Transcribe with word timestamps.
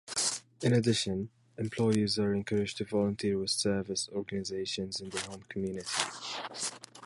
In 0.63 0.73
addition, 0.73 1.29
employees 1.59 2.17
are 2.17 2.33
encouraged 2.33 2.77
to 2.77 2.85
volunteer 2.85 3.37
with 3.37 3.51
service 3.51 4.09
organizations 4.11 4.99
in 4.99 5.11
their 5.11 5.21
home 5.25 5.43
community. 5.47 5.85